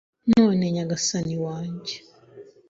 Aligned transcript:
None 0.33 0.63
Nyagasani 0.73 1.35
wanjye 1.45 1.95